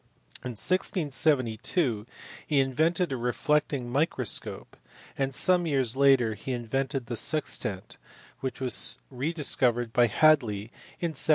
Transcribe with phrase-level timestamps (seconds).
[0.43, 2.07] In 1672
[2.47, 4.75] he invented a reflecting microscope,
[5.15, 7.97] and some years later he invented the sextant
[8.39, 11.15] which was re discovered by Hadley in 1731.